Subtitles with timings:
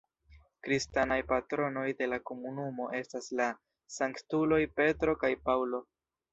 [0.67, 3.49] Kristanaj patronoj de la komunumo estas la
[3.99, 5.87] sanktuloj Petro kaj Paŭlo.